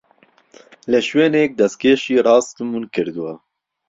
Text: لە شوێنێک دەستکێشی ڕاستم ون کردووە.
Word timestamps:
لە 0.91 0.99
شوێنێک 1.07 1.51
دەستکێشی 1.59 2.23
ڕاستم 2.25 2.67
ون 2.73 2.85
کردووە. 2.93 3.33